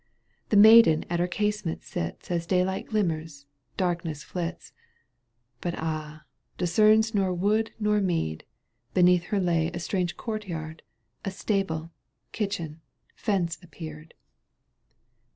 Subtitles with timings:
[0.49, 3.45] The maiden at her casement sits As daylight glimmers,
[3.77, 4.73] darkness flits,
[5.61, 6.23] But ah!
[6.57, 8.43] discerns nor wood nor mead
[8.95, 10.53] Beneath her lay a strange courty
[11.23, 11.91] A stable,
[12.31, 12.81] kitchen,
[13.13, 14.15] fence appeared.